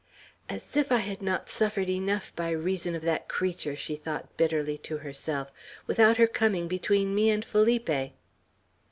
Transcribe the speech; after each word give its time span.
"As 0.49 0.75
if 0.75 0.91
I 0.91 0.97
had 0.97 1.21
not 1.21 1.47
suffered 1.47 1.87
enough 1.87 2.35
by 2.35 2.49
reason 2.49 2.95
of 2.95 3.03
that 3.03 3.27
creature," 3.27 3.75
she 3.75 3.95
thought 3.95 4.35
bitterly 4.35 4.75
to 4.79 4.97
herself, 4.97 5.51
"without 5.85 6.17
her 6.17 6.25
coming 6.25 6.67
between 6.67 7.13
me 7.13 7.29
and 7.29 7.45
Felipe!" 7.45 8.13